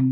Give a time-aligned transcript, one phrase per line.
[0.00, 0.08] Hey,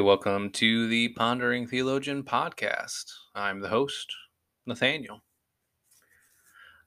[0.00, 3.04] welcome to the Pondering Theologian podcast.
[3.34, 4.10] I'm the host,
[4.64, 5.20] Nathaniel.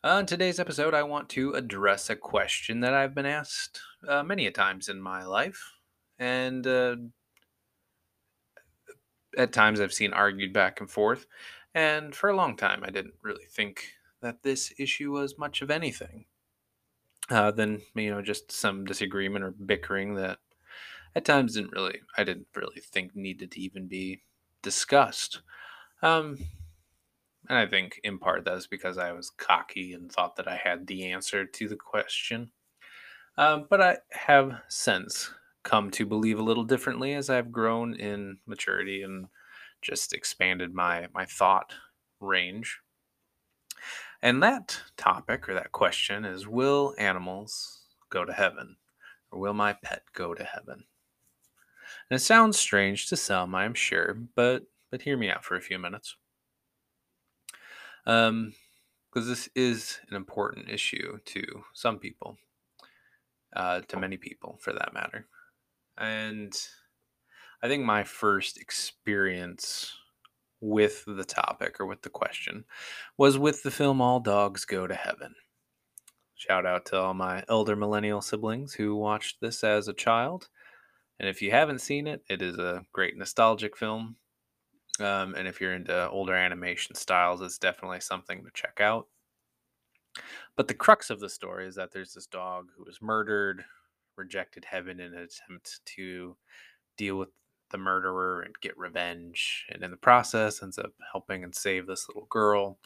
[0.03, 4.47] On today's episode, I want to address a question that I've been asked uh, many
[4.47, 5.71] a times in my life,
[6.17, 6.95] and uh,
[9.37, 11.25] at times I've seen argued back and forth.
[11.75, 15.71] And for a long time, I didn't really think that this issue was much of
[15.71, 16.25] anything
[17.29, 20.39] uh, than you know just some disagreement or bickering that
[21.15, 24.23] at times didn't really I didn't really think needed to even be
[24.61, 25.41] discussed.
[26.01, 26.37] Um,
[27.49, 30.55] and I think in part that was because I was cocky and thought that I
[30.55, 32.51] had the answer to the question.
[33.37, 35.31] Um, but I have since
[35.63, 39.27] come to believe a little differently as I've grown in maturity and
[39.81, 41.73] just expanded my my thought
[42.19, 42.79] range.
[44.21, 48.77] And that topic or that question is will animals go to heaven?
[49.31, 50.85] Or will my pet go to heaven?
[52.09, 55.61] And it sounds strange to some, I'm sure, but but hear me out for a
[55.61, 56.15] few minutes.
[58.05, 58.53] Um,
[59.11, 62.37] because this is an important issue to some people,
[63.55, 65.27] uh, to many people for that matter.
[65.97, 66.53] And
[67.61, 69.93] I think my first experience
[70.59, 72.65] with the topic or with the question
[73.17, 75.35] was with the film All Dogs Go to Heaven.
[76.35, 80.49] Shout out to all my elder millennial siblings who watched this as a child
[81.19, 84.17] and if you haven't seen it, it is a great nostalgic film.
[84.99, 89.07] Um, and if you're into older animation styles, it's definitely something to check out.
[90.55, 93.63] But the crux of the story is that there's this dog who was murdered,
[94.15, 96.35] rejected heaven in an attempt to
[96.97, 97.29] deal with
[97.71, 99.65] the murderer and get revenge.
[99.69, 102.77] And in the process, ends up helping and save this little girl.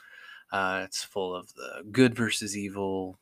[0.52, 3.20] Uh, it's full of the good versus evil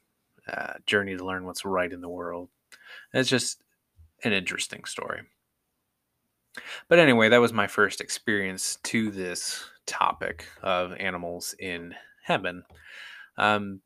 [0.47, 2.49] uh, journey to learn what's right in the world.
[3.11, 3.63] And it's just
[4.23, 5.21] an interesting story.
[6.87, 12.63] But anyway, that was my first experience to this topic of animals in heaven.
[13.37, 13.81] Um,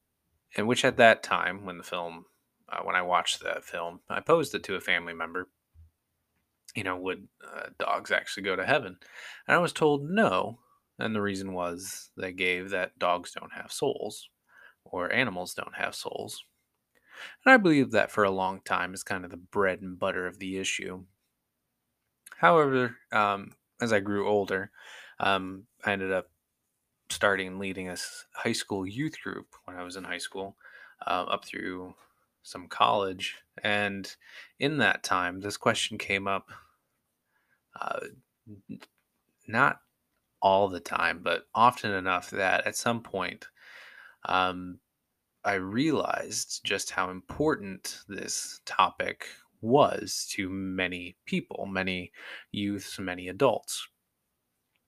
[0.55, 2.25] and which at that time, when the film,
[2.71, 5.49] uh, when I watched that film, I posed it to a family member.
[6.75, 8.97] You know, would uh, dogs actually go to heaven?
[9.47, 10.59] And I was told no.
[10.99, 14.29] And the reason was they gave that dogs don't have souls
[14.83, 16.43] or animals don't have souls.
[17.45, 20.27] And I believe that for a long time is kind of the bread and butter
[20.27, 21.05] of the issue.
[22.37, 24.71] However, um, as I grew older,
[25.19, 26.27] um, I ended up
[27.09, 27.97] starting leading a
[28.33, 30.55] high school youth group when I was in high school,
[31.05, 31.95] uh, up through
[32.43, 33.35] some college.
[33.63, 34.13] And
[34.59, 36.49] in that time, this question came up
[37.79, 37.99] uh,
[39.47, 39.81] not
[40.41, 43.47] all the time, but often enough that at some point,
[44.25, 44.79] um,
[45.43, 49.27] I realized just how important this topic
[49.61, 52.11] was to many people, many
[52.51, 53.87] youths, many adults.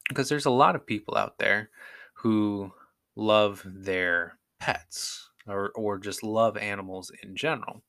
[0.10, 1.70] Because there's a lot of people out there
[2.14, 2.72] who
[3.16, 7.84] love their pets or, or just love animals in general.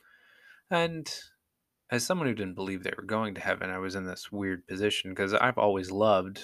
[0.71, 1.13] And
[1.91, 4.67] as someone who didn't believe they were going to heaven, I was in this weird
[4.67, 6.43] position because I've always loved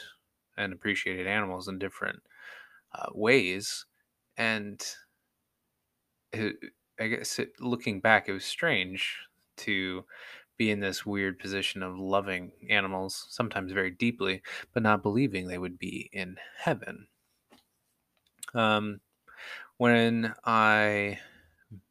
[0.56, 2.20] and appreciated animals in different
[2.92, 3.86] uh, ways.
[4.36, 4.84] And
[6.32, 6.56] it,
[7.00, 9.16] I guess it, looking back, it was strange
[9.58, 10.04] to
[10.58, 14.42] be in this weird position of loving animals, sometimes very deeply,
[14.74, 17.06] but not believing they would be in heaven.
[18.54, 19.00] Um,
[19.76, 21.18] when I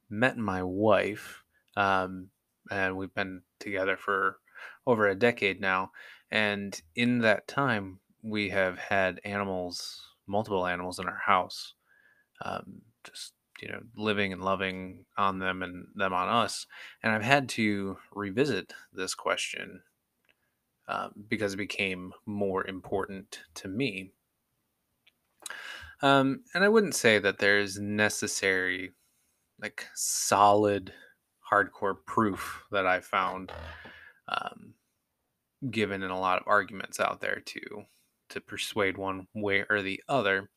[0.09, 1.43] met my wife,
[1.75, 2.29] um,
[2.71, 4.39] and we've been together for
[4.85, 5.91] over a decade now,
[6.31, 11.73] and in that time, we have had animals, multiple animals in our house,
[12.43, 16.67] um, just you know living and loving on them and them on us
[17.01, 19.81] and i've had to revisit this question
[20.87, 24.11] um, because it became more important to me
[26.01, 28.91] um, and i wouldn't say that there's necessary
[29.61, 30.93] like solid
[31.51, 33.51] hardcore proof that i found
[34.29, 34.73] um,
[35.71, 37.61] given in a lot of arguments out there to
[38.29, 40.49] to persuade one way or the other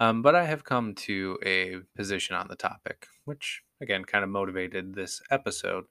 [0.00, 4.30] um, but I have come to a position on the topic, which again kind of
[4.30, 5.84] motivated this episode.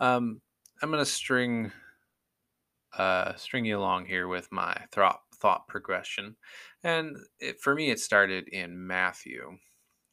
[0.00, 0.40] Um,
[0.82, 1.72] I'm going to string
[2.96, 6.36] uh, string you along here with my thought thought progression,
[6.82, 9.58] and it, for me, it started in Matthew.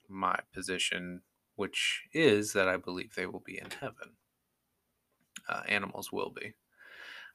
[0.10, 1.22] My position,
[1.56, 4.18] which is that I believe they will be in heaven.
[5.48, 6.54] Uh, animals will be.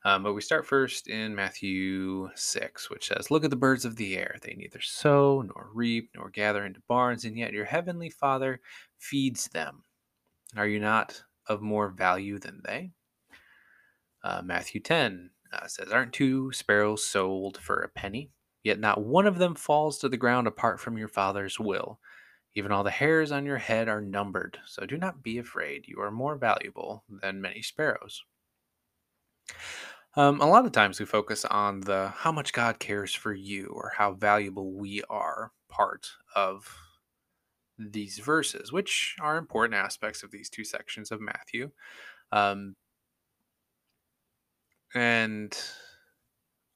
[0.04, 3.96] Um, but we start first in Matthew 6, which says, Look at the birds of
[3.96, 4.36] the air.
[4.40, 8.60] They neither sow, nor reap, nor gather into barns, and yet your heavenly Father
[8.98, 9.82] feeds them.
[10.56, 12.92] Are you not of more value than they?
[14.22, 18.30] Uh, Matthew 10 uh, says, Aren't two sparrows sold for a penny?
[18.62, 22.00] Yet not one of them falls to the ground apart from your Father's will.
[22.54, 25.84] Even all the hairs on your head are numbered, so do not be afraid.
[25.86, 28.24] You are more valuable than many sparrows.
[30.16, 33.66] Um, a lot of times we focus on the how much God cares for you
[33.66, 36.74] or how valuable we are part of
[37.78, 41.70] these verses, which are important aspects of these two sections of Matthew.
[42.32, 42.74] Um,
[44.94, 45.56] and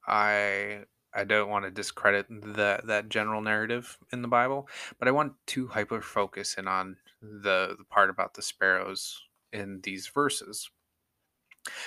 [0.06, 4.68] I I don't want to discredit that that general narrative in the Bible,
[4.98, 9.20] but I want to hyper focus in on the, the part about the sparrows
[9.52, 10.70] in these verses.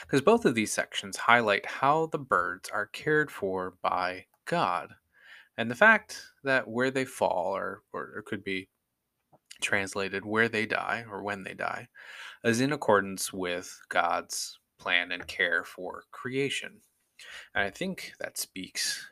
[0.02, 4.94] Because both of these sections highlight how the birds are cared for by God.
[5.58, 8.70] And the fact that where they fall, or, or, or could be
[9.62, 11.88] translated where they die or when they die,
[12.44, 16.81] is in accordance with God's plan and care for creation.
[17.56, 19.07] And I think that speaks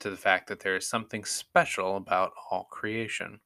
[0.00, 3.40] to the fact that there is something special about all creation,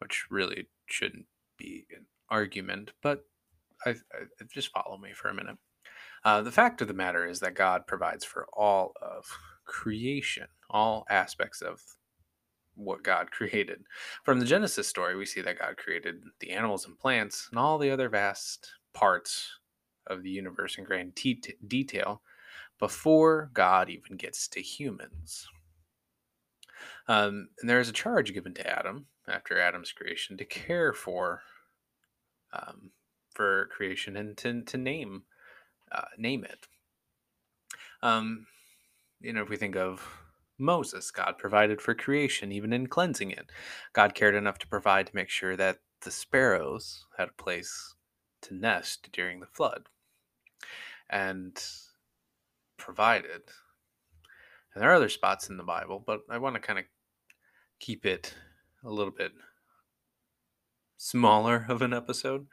[0.00, 1.26] which really shouldn't
[1.56, 3.20] be an argument, but
[3.86, 5.56] I, I, just follow me for a minute.
[6.24, 9.24] Uh, the fact of the matter is that God provides for all of
[9.64, 11.80] creation, all aspects of
[12.74, 13.84] what God created.
[14.24, 17.78] From the Genesis story, we see that God created the animals and plants and all
[17.78, 19.48] the other vast parts
[20.06, 21.18] of the universe in grand
[21.66, 22.22] detail
[22.78, 25.46] before God even gets to humans.
[27.08, 31.42] Um, and there is a charge given to Adam after Adam's creation to care for
[32.52, 32.90] um,
[33.34, 35.22] for creation and to, to name
[35.90, 36.66] uh, name it.
[38.02, 38.46] Um,
[39.20, 40.06] you know, if we think of
[40.58, 43.50] Moses, God provided for creation, even in cleansing it.
[43.92, 47.94] God cared enough to provide to make sure that the sparrows had a place
[48.42, 49.88] to nest during the flood,
[51.10, 51.62] and
[52.76, 53.42] provided
[54.74, 56.86] and there are other spots in the Bible, but I want to kind of
[57.78, 58.34] keep it
[58.84, 59.32] a little bit
[60.96, 62.46] smaller of an episode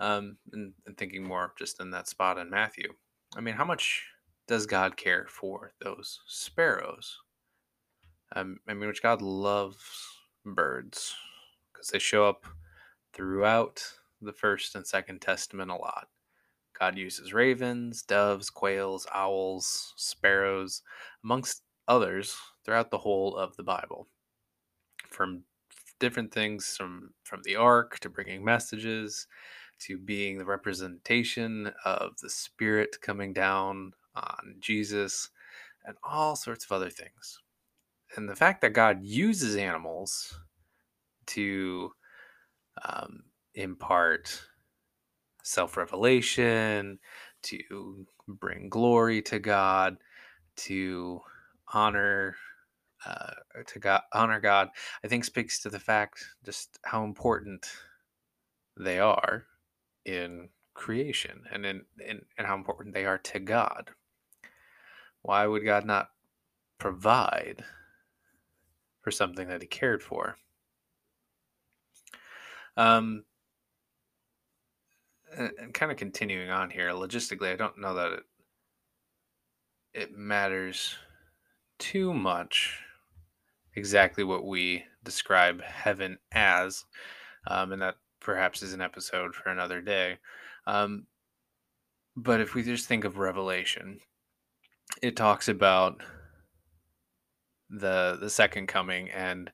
[0.00, 2.92] um, and, and thinking more just in that spot in Matthew.
[3.36, 4.06] I mean, how much
[4.46, 7.18] does God care for those sparrows?
[8.34, 10.06] Um, I mean, which God loves
[10.46, 11.14] birds
[11.72, 12.46] because they show up
[13.12, 13.82] throughout
[14.20, 16.08] the first and second testament a lot.
[16.78, 20.82] God uses ravens, doves, quails, owls, sparrows,
[21.24, 24.06] amongst others, throughout the whole of the Bible.
[25.10, 25.44] From
[25.98, 29.26] different things from from the ark to bringing messages
[29.80, 35.30] to being the representation of the spirit coming down on Jesus
[35.84, 37.40] and all sorts of other things.
[38.16, 40.40] And the fact that God uses animals
[41.26, 41.92] to
[42.84, 43.22] um,
[43.58, 44.42] impart
[45.42, 46.98] self revelation,
[47.42, 49.96] to bring glory to God,
[50.56, 51.20] to
[51.72, 52.36] honor
[53.06, 53.30] uh,
[53.66, 54.68] to God, honor God,
[55.04, 57.66] I think speaks to the fact just how important
[58.76, 59.44] they are
[60.04, 63.90] in creation and in, in and how important they are to God.
[65.22, 66.08] Why would God not
[66.78, 67.64] provide
[69.02, 70.36] for something that He cared for?
[72.76, 73.24] Um,
[75.36, 78.22] and, kind of continuing on here, logistically, I don't know that it,
[79.94, 80.96] it matters
[81.78, 82.78] too much
[83.74, 86.84] exactly what we describe heaven as,
[87.46, 90.18] um, and that perhaps is an episode for another day.
[90.66, 91.06] Um,
[92.16, 94.00] but if we just think of Revelation,
[95.02, 96.02] it talks about
[97.70, 99.50] the the second coming and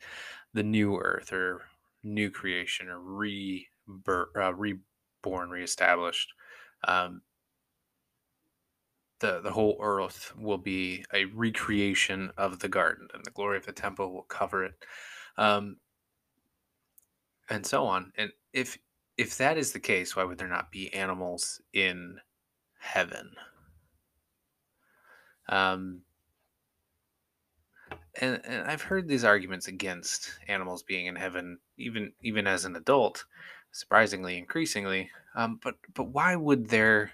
[0.53, 1.63] the new earth or
[2.03, 4.55] new creation or rebirth, uh,
[5.25, 6.33] reborn, reestablished.
[6.87, 7.23] Um,
[9.21, 13.67] the the whole earth will be a recreation of the garden, and the glory of
[13.67, 14.75] the temple will cover it,
[15.39, 15.77] um,
[17.49, 18.13] and so on.
[18.17, 18.79] And if
[19.17, 22.19] if that is the case, why would there not be animals in
[22.79, 23.31] heaven?
[25.49, 26.03] Um,
[28.21, 32.77] and, and I've heard these arguments against animals being in heaven, even even as an
[32.77, 33.25] adult,
[33.75, 35.11] surprisingly, increasingly.
[35.35, 37.13] Um, but but why would there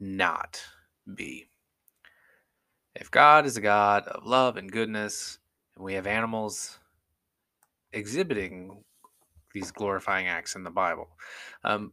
[0.00, 0.62] not?
[1.14, 1.48] be.
[2.94, 5.38] If God is a God of love and goodness,
[5.76, 6.78] and we have animals
[7.92, 8.82] exhibiting
[9.54, 11.08] these glorifying acts in the Bible,
[11.64, 11.92] um,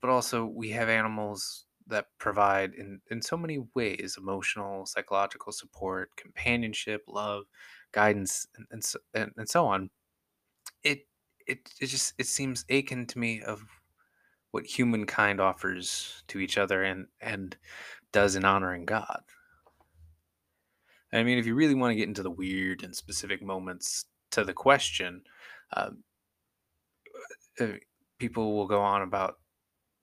[0.00, 6.10] but also we have animals that provide in, in so many ways emotional, psychological support,
[6.16, 7.44] companionship, love,
[7.92, 9.90] guidance, and, and, so, and, and so on.
[10.84, 11.06] It
[11.46, 13.62] it it just it seems akin to me of
[14.50, 17.56] what humankind offers to each other and and
[18.12, 19.22] does in honoring God.
[21.12, 24.44] I mean, if you really want to get into the weird and specific moments to
[24.44, 25.22] the question,
[25.76, 26.02] um,
[27.60, 27.66] uh,
[28.18, 29.38] people will go on about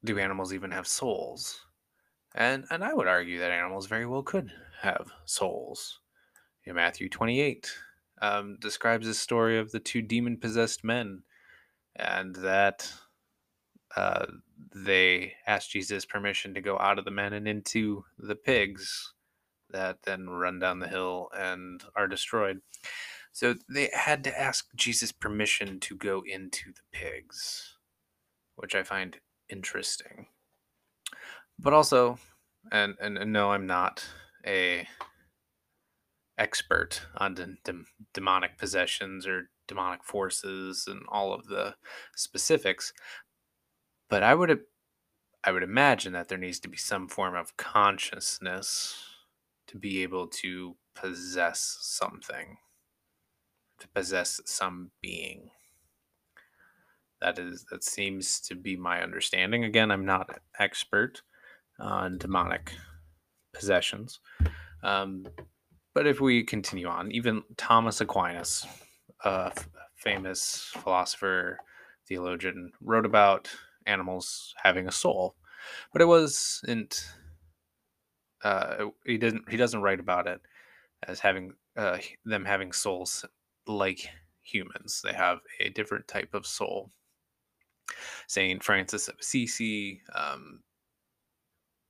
[0.04, 1.66] do animals even have souls?
[2.36, 6.00] And and I would argue that animals very well could have souls.
[6.66, 7.72] In Matthew 28
[8.22, 11.24] um, describes the story of the two demon possessed men,
[12.00, 12.92] and that
[13.96, 14.26] uh,
[14.74, 19.14] they asked Jesus permission to go out of the men and into the pigs
[19.72, 22.62] that then run down the hill and are destroyed.
[23.32, 27.78] So they had to ask Jesus permission to go into the pigs,
[28.56, 29.18] which I find
[29.50, 30.28] interesting.
[31.60, 32.18] But also,
[32.72, 34.06] and and, and no, I'm not
[34.46, 34.88] a
[36.38, 41.76] expert on de- de- demonic possessions or demonic forces and all of the
[42.16, 42.92] specifics,
[44.10, 44.60] but I would
[45.44, 49.02] I would imagine that there needs to be some form of consciousness
[49.68, 52.58] to be able to possess something,
[53.80, 55.52] to possess some being.
[57.22, 59.64] That is that seems to be my understanding.
[59.64, 61.22] Again, I'm not an expert
[61.80, 62.74] on demonic
[63.54, 64.20] possessions.
[64.84, 65.28] Um,
[65.94, 68.66] but if we continue on, even Thomas Aquinas,
[69.26, 71.60] a f- famous philosopher,
[72.08, 73.50] theologian, wrote about
[73.86, 75.36] animals having a soul,
[75.94, 77.12] but it wasn't.
[78.44, 79.50] Uh, he didn't.
[79.50, 80.42] He doesn't write about it
[81.04, 83.26] as having uh, them having souls
[83.68, 84.10] like
[84.42, 85.02] humans.
[85.04, 86.92] They have a different type of soul.
[88.28, 90.62] Saint Francis of Assisi um,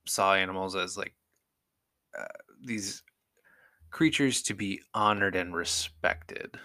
[0.06, 1.14] saw animals as like
[2.18, 2.24] uh,
[2.64, 3.02] these
[3.90, 6.58] creatures to be honored and respected,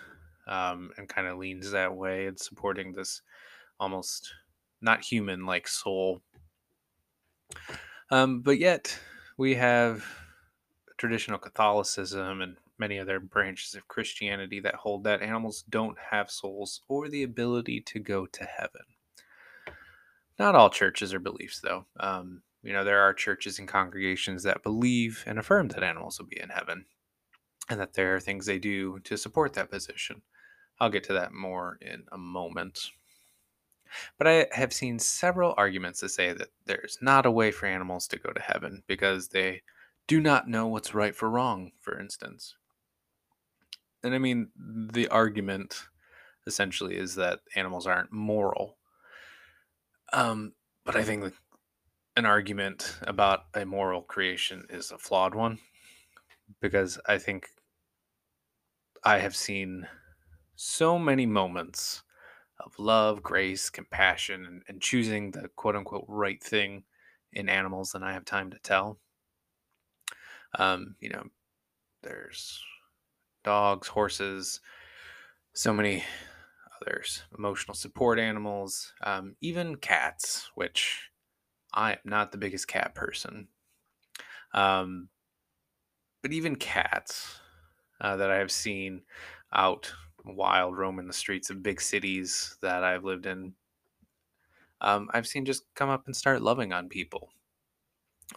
[0.48, 3.22] um, and kind of leans that way and supporting this
[3.80, 4.34] almost
[4.82, 6.22] not human like soul.
[8.12, 8.98] Um, but yet,
[9.38, 10.06] we have
[10.98, 16.82] traditional Catholicism and many other branches of Christianity that hold that animals don't have souls
[16.88, 18.82] or the ability to go to heaven.
[20.38, 21.86] Not all churches or beliefs, though.
[22.00, 26.28] Um, you know, there are churches and congregations that believe and affirm that animals will
[26.28, 26.86] be in heaven
[27.70, 30.22] and that there are things they do to support that position.
[30.80, 32.92] I'll get to that more in a moment.
[34.18, 38.08] But I have seen several arguments to say that there's not a way for animals
[38.10, 39.62] to go to heaven because they
[40.08, 42.56] do not know what's right for wrong, for instance.
[44.04, 45.88] And I mean, the argument
[46.46, 48.78] essentially is that animals aren't moral.
[50.14, 50.54] Um,
[50.84, 51.34] but I think
[52.16, 55.60] an argument about a moral creation is a flawed one
[56.62, 57.48] because I think
[59.04, 59.88] I have seen
[60.56, 62.04] so many moments
[62.60, 66.84] of love, grace, compassion, and, and choosing the quote unquote right thing
[67.34, 69.00] in animals than I have time to tell.
[70.58, 71.26] Um, you know,
[72.02, 72.64] there's
[73.44, 74.62] dogs, horses,
[75.54, 76.04] so many
[76.82, 81.10] others, emotional support animals, um, even cats, which
[81.74, 83.50] I am not the biggest cat person.
[84.54, 85.10] Um,
[86.22, 87.40] but even cats
[88.00, 89.04] uh, that I have seen
[89.54, 89.94] out
[90.26, 93.54] wild roaming the streets of big cities that I've lived in,
[94.82, 97.30] um, I've seen just come up and start loving on people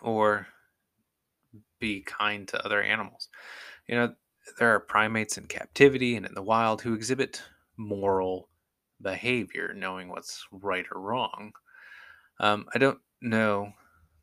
[0.03, 0.47] or
[1.79, 3.29] be kind to other animals.
[3.87, 4.15] You know,
[4.59, 7.43] there are primates in captivity and in the wild who exhibit
[7.77, 8.49] moral
[9.01, 11.53] behavior, knowing what's right or wrong.
[12.41, 13.73] Um, I don't know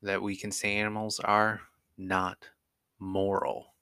[0.01, 1.61] that we can say animals are
[1.97, 2.49] not
[2.99, 3.74] moral.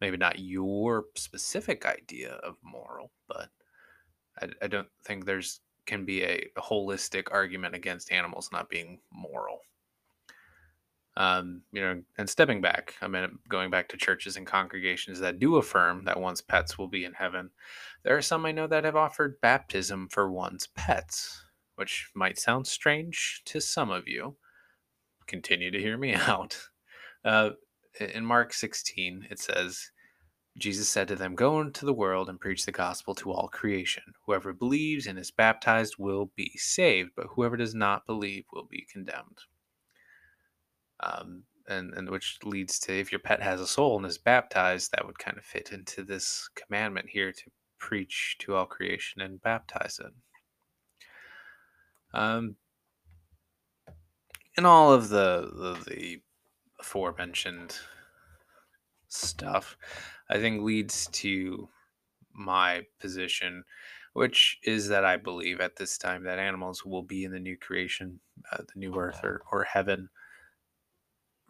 [0.00, 3.48] Maybe not your specific idea of moral, but
[4.40, 8.98] I, I don't think there's can be a, a holistic argument against animals not being
[9.12, 9.60] moral.
[11.16, 15.38] Um, you know, and stepping back, I mean, going back to churches and congregations that
[15.38, 17.50] do affirm that one's pets will be in heaven,
[18.02, 21.42] there are some I know that have offered baptism for one's pets,
[21.76, 24.36] which might sound strange to some of you.
[25.26, 26.58] Continue to hear me out.
[27.24, 27.50] Uh,
[28.00, 29.90] in Mark 16, it says,
[30.58, 34.02] Jesus said to them, Go into the world and preach the gospel to all creation.
[34.26, 38.86] Whoever believes and is baptized will be saved, but whoever does not believe will be
[38.90, 39.40] condemned
[41.00, 44.92] um, and and which leads to if your pet has a soul and is baptized,
[44.92, 49.42] that would kind of fit into this commandment here to preach to all creation and
[49.42, 50.12] baptize it.
[52.14, 52.56] Um,
[54.56, 56.22] and all of the, the the
[56.86, 57.76] aforementioned
[59.08, 59.76] stuff,
[60.30, 61.68] I think leads to
[62.32, 63.64] my position,
[64.12, 67.56] which is that I believe at this time that animals will be in the new
[67.56, 68.20] creation,
[68.52, 70.08] uh, the new earth or, or heaven.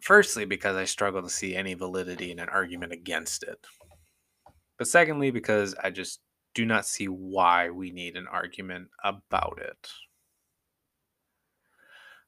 [0.01, 3.65] Firstly, because I struggle to see any validity in an argument against it.
[4.77, 6.21] But secondly, because I just
[6.53, 9.91] do not see why we need an argument about it.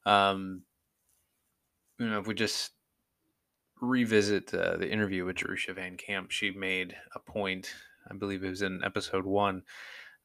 [0.05, 0.63] Um,
[1.99, 2.71] you know, if we just
[3.81, 7.73] revisit uh, the interview with Jerusha Van Camp, she made a point,
[8.09, 9.63] I believe it was in episode one,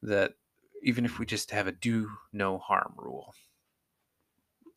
[0.02, 0.34] that
[0.82, 3.34] even if we just have a do no harm rule,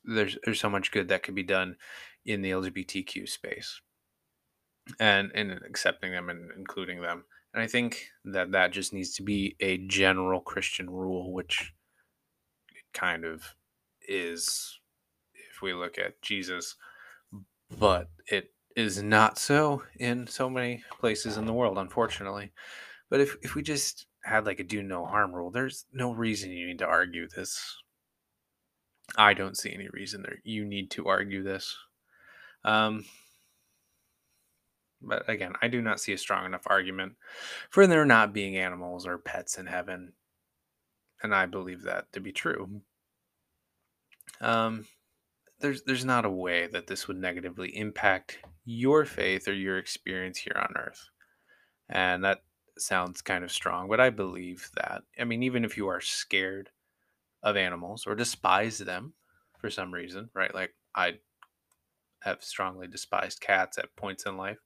[0.05, 1.75] there's there's so much good that could be done
[2.25, 3.81] in the LGBTQ space,
[4.99, 7.25] and in accepting them and including them.
[7.53, 11.73] And I think that that just needs to be a general Christian rule, which
[12.69, 13.55] it kind of
[14.07, 14.79] is
[15.51, 16.75] if we look at Jesus,
[17.77, 22.51] but it is not so in so many places in the world, unfortunately.
[23.09, 26.51] But if, if we just had like a do no harm rule, there's no reason
[26.51, 27.75] you need to argue this.
[29.17, 31.75] I don't see any reason there you need to argue this.
[32.63, 33.03] Um,
[35.01, 37.13] but again, I do not see a strong enough argument
[37.71, 40.13] for there not being animals or pets in heaven.
[41.23, 42.81] And I believe that to be true.
[44.39, 44.85] Um,
[45.59, 50.37] there's there's not a way that this would negatively impact your faith or your experience
[50.37, 51.09] here on earth.
[51.89, 52.43] And that
[52.77, 55.03] sounds kind of strong, but I believe that.
[55.19, 56.69] I mean, even if you are scared
[57.43, 59.13] of animals or despise them
[59.57, 60.53] for some reason, right?
[60.53, 61.19] Like I
[62.19, 64.59] have strongly despised cats at points in life.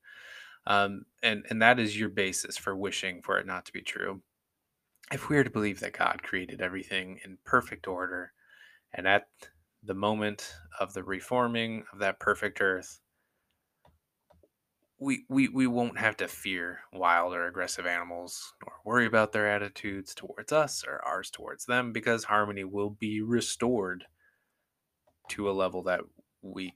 [0.68, 4.22] Um, and and that is your basis for wishing for it not to be true.
[5.12, 8.34] If we are to believe that God created everything in perfect order,
[8.94, 9.28] and at
[9.84, 13.00] the moment of the reforming of that perfect earth,
[15.00, 19.50] we, we, we won't have to fear wild or aggressive animals or worry about their
[19.50, 24.06] attitudes towards us or ours towards them because harmony will be restored
[25.30, 26.02] to a level that
[26.44, 26.76] we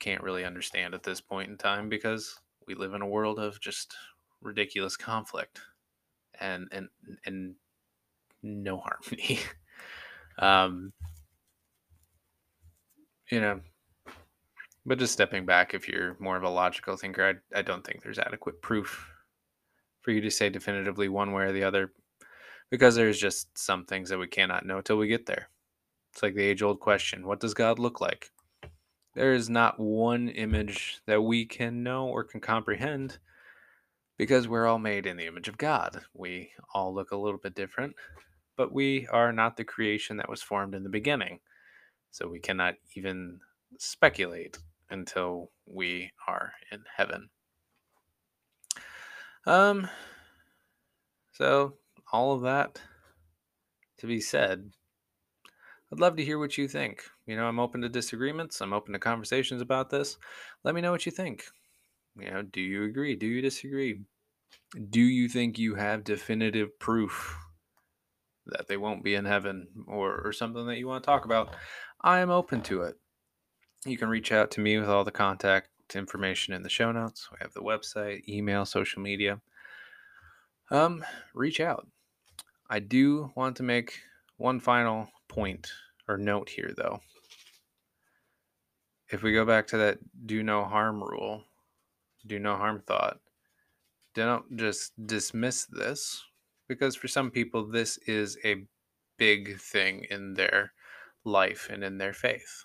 [0.00, 3.60] can't really understand at this point in time because we live in a world of
[3.60, 3.94] just
[4.42, 5.60] ridiculous conflict
[6.40, 6.88] and and
[7.24, 7.54] and
[8.42, 9.38] no harmony.
[10.38, 10.92] Um
[13.30, 13.60] you know,
[14.86, 18.02] but just stepping back, if you're more of a logical thinker, I, I don't think
[18.02, 19.10] there's adequate proof
[20.02, 21.92] for you to say definitively one way or the other
[22.70, 25.48] because there's just some things that we cannot know till we get there.
[26.12, 28.30] It's like the age old question what does God look like?
[29.14, 33.18] There is not one image that we can know or can comprehend
[34.18, 36.02] because we're all made in the image of God.
[36.14, 37.94] We all look a little bit different,
[38.56, 41.40] but we are not the creation that was formed in the beginning.
[42.14, 43.40] So we cannot even
[43.76, 44.56] speculate
[44.88, 47.28] until we are in heaven.
[49.46, 49.88] Um
[51.32, 51.74] so
[52.12, 52.80] all of that
[53.98, 54.70] to be said,
[55.92, 57.02] I'd love to hear what you think.
[57.26, 60.16] You know, I'm open to disagreements, I'm open to conversations about this.
[60.62, 61.42] Let me know what you think.
[62.16, 63.16] You know, do you agree?
[63.16, 64.02] Do you disagree?
[64.88, 67.36] Do you think you have definitive proof
[68.46, 71.54] that they won't be in heaven or, or something that you want to talk about?
[72.00, 72.96] I am open to it.
[73.86, 77.28] You can reach out to me with all the contact information in the show notes.
[77.30, 79.40] We have the website, email, social media.
[80.70, 81.04] Um,
[81.34, 81.86] reach out.
[82.68, 84.00] I do want to make
[84.36, 85.70] one final point
[86.08, 87.00] or note here, though.
[89.10, 91.44] If we go back to that do no harm rule,
[92.26, 93.20] do no harm thought,
[94.14, 96.22] don't just dismiss this
[96.74, 98.66] because for some people, this is a
[99.16, 100.72] big thing in their
[101.24, 102.64] life and in their faith.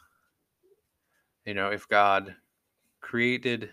[1.46, 2.36] You know, if God
[3.02, 3.70] created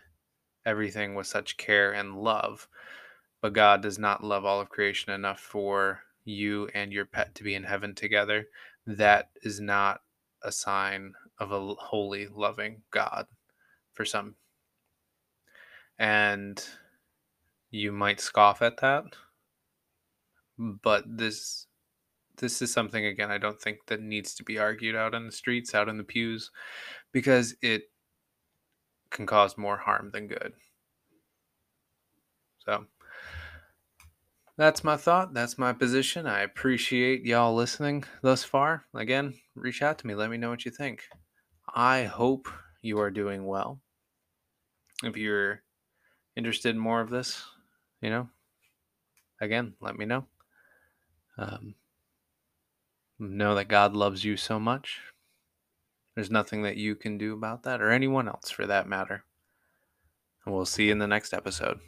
[0.65, 2.69] everything with such care and love,
[3.41, 7.45] but God does not love all of creation enough for you and your pet to
[7.45, 8.47] be in heaven together,
[8.87, 10.01] that is not
[10.43, 13.27] a sign of a holy, loving God
[13.93, 14.35] for some.
[15.99, 16.63] And
[17.71, 19.05] you might scoff at that,
[20.59, 21.67] but this
[22.39, 25.33] this is something again I don't think that needs to be argued out in the
[25.33, 26.51] streets, out in the pews,
[27.13, 27.85] because it
[29.11, 30.53] can cause more harm than good.
[32.59, 32.85] So
[34.59, 35.35] that's my thought.
[35.35, 36.27] That's my position.
[36.27, 38.85] I appreciate y'all listening thus far.
[38.95, 40.15] Again, reach out to me.
[40.15, 41.03] Let me know what you think.
[41.75, 42.49] I hope
[42.83, 43.81] you are doing well.
[45.05, 45.63] If you're
[46.37, 47.45] interested in more of this,
[48.01, 48.29] you know,
[49.41, 50.27] again, let me know.
[51.39, 51.75] Um,
[53.19, 55.01] Know that God loves you so much.
[56.15, 59.25] There's nothing that you can do about that, or anyone else for that matter.
[60.45, 61.81] And we'll see you in the next episode.